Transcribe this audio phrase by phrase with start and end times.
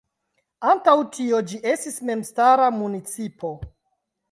[0.71, 3.55] Antaŭ tio ĝi estis memstara municipo.